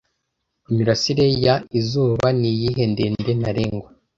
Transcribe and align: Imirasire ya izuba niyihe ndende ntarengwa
Imirasire 0.69 1.25
ya 1.45 1.55
izuba 1.79 2.27
niyihe 2.39 2.83
ndende 2.93 3.31
ntarengwa 3.39 3.87